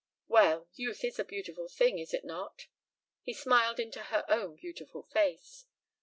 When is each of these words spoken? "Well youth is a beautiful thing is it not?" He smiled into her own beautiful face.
"Well 0.27 0.67
youth 0.73 1.03
is 1.03 1.19
a 1.19 1.23
beautiful 1.23 1.67
thing 1.67 1.99
is 1.99 2.11
it 2.11 2.25
not?" 2.25 2.65
He 3.21 3.35
smiled 3.35 3.79
into 3.79 4.01
her 4.05 4.25
own 4.29 4.55
beautiful 4.55 5.03
face. 5.03 5.67